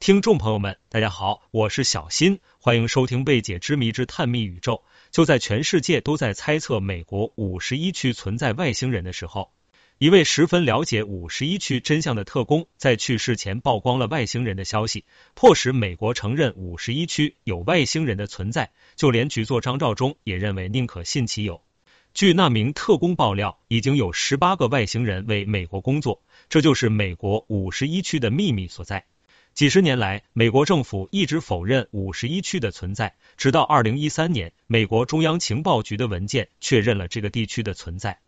[0.00, 4.76] 听众朋友们，大家好，我是小新，欢迎收听《未解之谜之探秘宇宙》。
[5.10, 9.52] 就在全世界都在猜测美国五十一区存在外星人的时候，
[9.98, 18.70] 一位十分了解五十一区真相的特工在去世前曝光了外星人的消息，迫使美国承认五十一区有外星人的存在。
[18.96, 21.62] 就连局座张召忠也认为宁可信其有。
[22.14, 29.04] 据那名特工爆料，已经有十八个外星人为美国工作，这就是美国五十一区的秘密所在。
[29.60, 38.20] 几十年来，美国政府一直否认五十一区的存在，直到二零一三年，美国中央情报局的文件确认了这个地区的存在。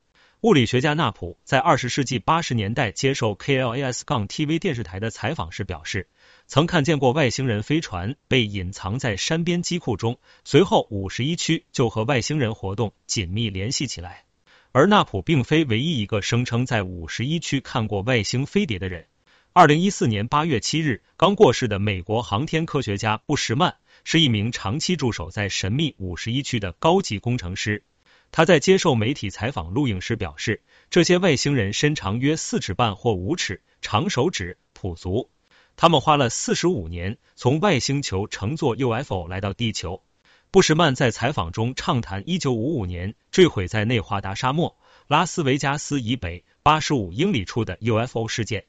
[0.43, 6.07] 物理学家纳普在二十世纪八十年代接受 K L A S 杠 T V 电视台的采访时表示，
[6.47, 14.25] 曾看见过外星人飞船被隐藏在山边机库中，随后五十一区就和外星人活动紧密联系起来。
[14.73, 19.07] 而纳普并非唯一一个声称在五十一区看过外星飞碟的人。
[19.55, 27.85] 二零一四年八月七日，刚过世的美国航天科学家布什曼是一名长期驻守在神秘五十一区的高级工程师。
[28.31, 35.29] 他在接受媒体采访录影时表示，这些外星人身长约四尺半或五尺，长手指，普足。
[35.77, 40.03] 他们花了四十五年从外星球乘坐 UFO 来到地球。
[40.51, 48.65] 布什曼在采访中畅谈一九五五年坠毁在内华达沙漠拉斯维加斯以北八十五英里处的 UFO 事件。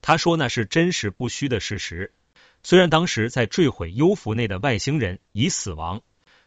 [0.00, 2.12] 他说那是真实不虚的事实。
[2.62, 6.02] 虽然当时在坠毁幽浮内的外星人已死亡，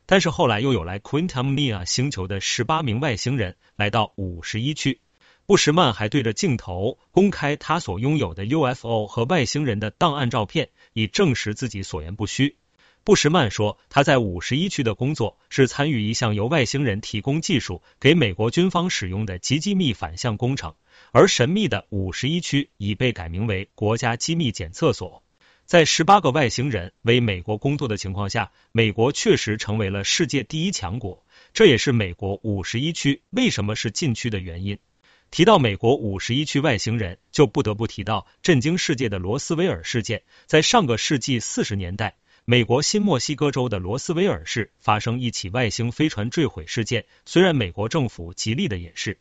[0.05, 4.99] 但是后来又有来 Quintamnia 星球的十八名外星人来到五十一区。
[5.45, 12.57] 布什曼还对着镜头公开他所拥有的 UFO 和外星人的档案照片，以证实自己所言不虚。
[13.03, 20.75] 布什曼说，他在五十一区的工作是参与一项由外星人提供技术给美国军方使用的极机密反向工程。
[21.11, 25.23] 而神秘的五十一区已被改名为国家机密检测所。
[25.65, 31.25] 在十八个外星人为美国工作的情况下，美国确实成为了世界第一强国。
[31.53, 34.77] 这也是美国五十一区为什么是禁区的原因。
[35.29, 40.23] 提到美国五十一区外星人，就不得不提到震惊世界的罗斯威尔事件。
[40.45, 47.05] 在上个世纪四十年代，美国新墨西哥州的罗斯威尔市发生一起外星飞船坠毁事件。
[47.25, 49.19] 虽然美国政府极力的掩饰。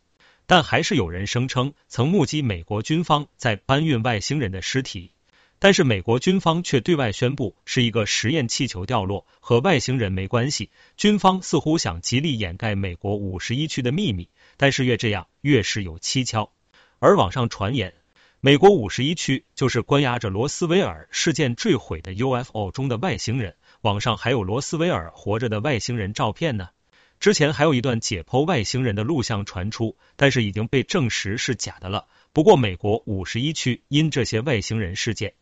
[0.50, 5.12] 但还是有人声称曾目击美国军方在搬运外星人的尸体，
[5.60, 10.70] 但是美国军方却对外宣布是一个实验气球掉落，和外星人没关系。
[10.96, 16.50] 军方似乎想极力掩盖美国五十一区的秘密，但是越这样越是有蹊跷。
[16.98, 17.94] 而网上传言，
[18.40, 26.70] 美国五十一区就是关押着罗斯威尔事件坠毁的 UFO 中的外星人，网上还有罗斯威尔活着的外星人照片呢。
[27.20, 32.06] 之前还有一段解剖外星人的录像传出，但是已经被证实是假的了。
[32.32, 35.34] 不过，美国五十一区因这些外星人事件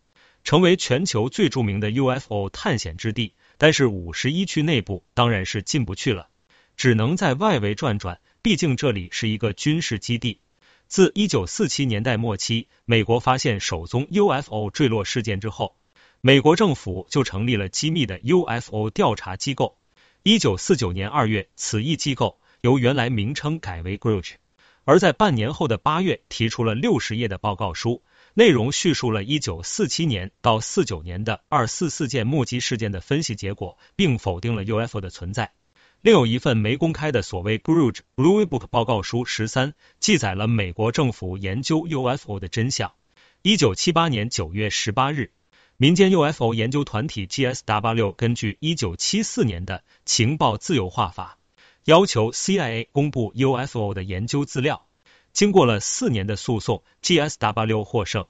[0.43, 6.29] 成为全球最著名的 UFO 探险之地，但是五十一区内部当然是进不去了，
[6.77, 10.41] 只能在外围转转，毕竟这里是一个军事基地。
[10.89, 15.77] 自一九四七年代末期，美国发现首宗 UFO 坠落事件之后，
[16.23, 19.77] 美国政府就成立了机密的 UFO 调查机构。
[20.25, 24.33] 一九四九年二月，此一机构由原来名称改为 Grouch，
[24.85, 28.03] 而在半年后的八月，提出了六十页的报告书，
[28.35, 35.53] 内容叙述了一九四七年到四九年的二四四件目击事件的分析结果，并否定了 UFO 的存在。
[36.03, 42.93] 另有一份没公开的所谓 Grouch Blue Book 报告书十三，记载了美国政府研究 UFO 的真相。
[43.43, 45.31] 一九七八年九月十八日。
[45.81, 51.39] 民间 UFO 研究团体 GSW 根据一九七四年的情报自由化法，
[51.85, 54.89] 要求 CIA 公布 UFO 的研究资料。
[55.33, 58.27] 经过了四年的诉讼，GSW 获胜，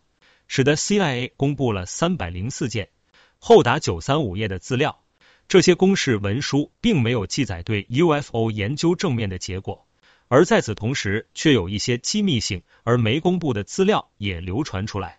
[0.46, 2.90] 使得 CIA 公布了三百零四件
[3.38, 5.00] 厚达九三五页的资料。
[5.48, 9.86] 这些公示文书并没有记载对 UFO 研究正面的结果，
[10.28, 15.17] 而在此同时，却有一些机密性而没公布的资料也流传出来。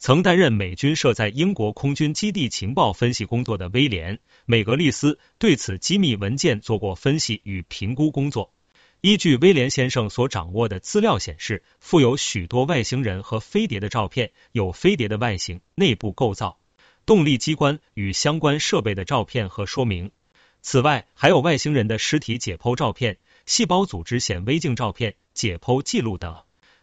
[0.00, 4.16] 曾担任美军设在英国空军基地情报分析工作的威廉·
[4.46, 8.50] 美格利斯对此机密文件做过分析与评估工作。
[9.02, 16.58] 依据威廉先生所掌握的资料显示，附有许多外星人和飞碟的照片，有飞碟的外形、内部构造、
[17.04, 20.10] 动力机关与相关设备的照片和说明。
[20.62, 26.34] 此外，还有外星人的尸体解剖照片、细胞组织显微镜照片、解剖记录等。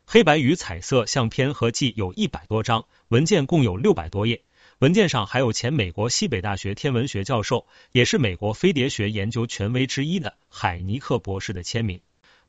[0.10, 4.42] 黑白与彩色相片合计有一百多张，文件共有六百多页。
[4.80, 12.00] 文件上还有前美国西北大学天文学教授，也是美国飞碟学研究权威之一的海尼克博士的签名。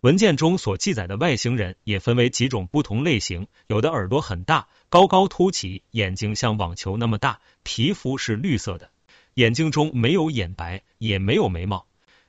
[0.03, 8.89] 文件中所记载的外星人也分为几种不同类型，有的耳朵很大，高高凸起，眼睛像网球那么大，皮肤是绿色的，
[9.35, 11.85] 眼睛中没有眼白，也没有眉毛。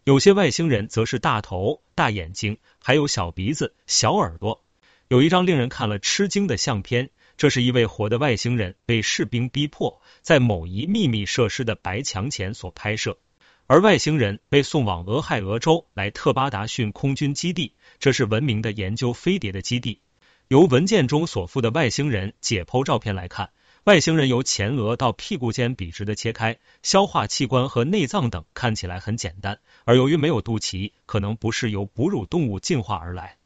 [0.05, 4.63] 有些外星人则是大头、大眼睛，还有小鼻子、小耳朵。
[5.09, 13.17] 有一张令人看了吃惊的相片，这是一位活的外星人被士兵逼迫在某一秘密设施的白墙前所拍摄。
[13.65, 20.00] 而外星人被送往俄亥俄州莱特巴达逊空军基地，这是闻名的研究飞碟的基地。
[20.47, 23.50] 由文件中所附的外星人解剖照片来看，
[23.85, 33.38] 外星人由前额到屁股间笔直的切开，消化器官和内脏等看起来很简单，而由于没有肚脐，可能不是由哺乳动物进化而来。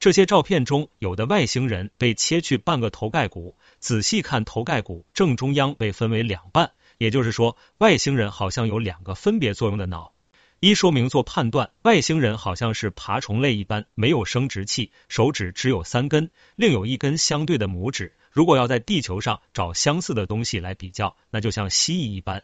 [0.00, 6.72] 这些照片中有的外星人被切去半个头盖骨，仔细看头盖骨正中央被分为两半。
[6.96, 10.14] 也就是说，外星人好像有两个分别作用的脑。
[10.58, 18.14] 一说明做判断，外星人好像是爬虫类一般，没有生殖器，手指只有三根，另有一根相对的拇指。
[18.30, 22.42] 如果要在地球上找相似的东西来比较，那就像蜥蜴一般，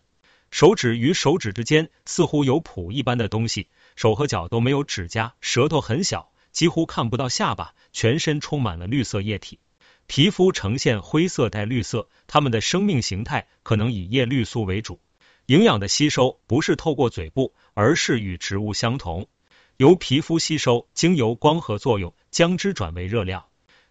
[0.50, 9.58] 手指与手指之间似乎有蹼一般的东西，手和脚都没有指甲，舌头很小，几乎看不到下巴，全身充满了绿色液体。
[10.06, 14.99] 皮肤呈现灰色带绿色，它们的生命形态可能以叶绿素为主。
[15.44, 19.29] 营养的吸收不是透过嘴部，而是与植物相同，
[19.76, 23.44] 由皮肤吸收，经由光合作用将之转为热量。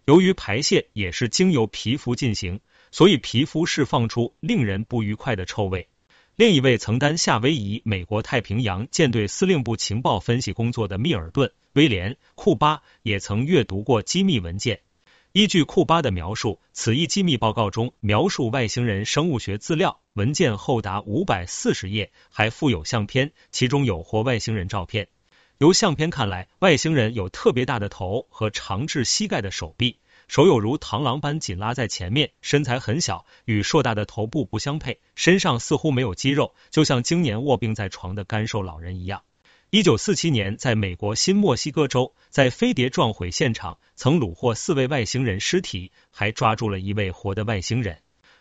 [0.04, 2.58] 由于排泄也是经由皮肤进行，
[2.90, 5.88] 所以皮肤释放出令人不愉快的臭味。
[6.36, 14.82] 另一位曾担夏威夷美国太平洋舰队司令部情报分析工作的密尔顿·威廉·库巴也曾阅读过机密文件。
[15.32, 25.08] 依据库巴的描述，此一机密报告中描述外星人生物学资料文件厚达五百四十页，还附有相片，其中有活外星人照片。
[25.56, 29.96] 由相片看来，外星人有特别大的头和长至膝盖的手臂，
[30.28, 39.22] 手有如螳螂般紧拉在前面，身材很小，与硕大的头部不相配，身上似乎没有肌肉，就像经年卧病在床的干瘦老人一样。
[39.70, 47.98] 一九四七年，在美国新墨西哥州，在飞碟撞毁现场，曾虏获四位外星人尸体，还抓住了一位活的外星人。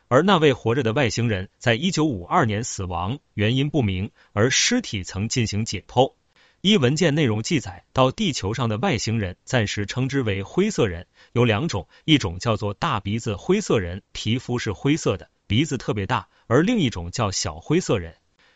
[0.07, 6.13] 而那位活着的外星人，在一九五二年死亡，原因不明，而尸体曾进行解剖。
[6.65, 18.15] 依文件内容记载，到地球上的外星人暂时称之为灰色人，有两种，一种叫做大鼻子灰色人，皮肤是灰色的，鼻子特别大；而另一种叫小灰色人。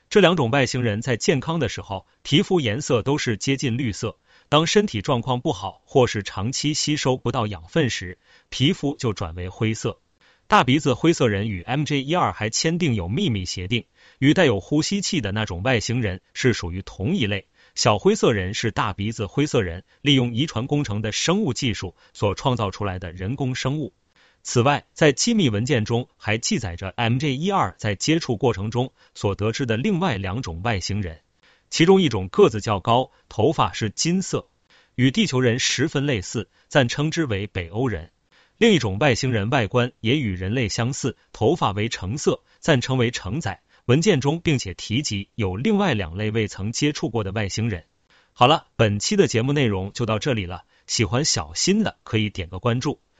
[0.10, 4.18] 这两种外星人在健康的时候，皮肤颜色都是接近绿色；
[4.50, 8.18] 当身体状况不好，或是长期吸收不到养分时，
[8.50, 10.00] 皮肤就转为灰色。
[10.48, 13.86] 大鼻子灰色人与 MJ 一二还签订有秘密协定，
[14.18, 17.46] 与带有呼吸器的那种外星人是属于同一类。
[17.76, 23.94] 小灰色人是大鼻子灰色人利用遗传工程的生物技术所创造出来的人工生物。
[24.42, 31.22] 此外，在机密文件中还记载着 MJ 一二在接触过程中所得知的另外两种外星人，
[31.70, 34.48] 其中一种个子较高，头发是金色，
[34.96, 38.08] 与地球人十分类似，暂称之为北欧人；
[38.58, 43.62] 另一种外星人外观也与人类相似，头发为橙色，暂称为橙仔。
[43.90, 47.86] 文件中并且提及有另外两类未曾接触过的外星人。
[48.34, 53.00] 好了，本期的节目内容就到这里了，喜欢小新的可以点个关注。